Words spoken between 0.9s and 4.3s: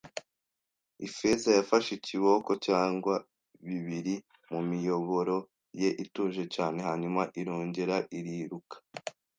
Ifeza yafashe ikiboko cyangwa bibiri